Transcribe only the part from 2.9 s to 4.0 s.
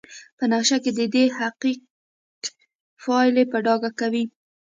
پایلې په ډاګه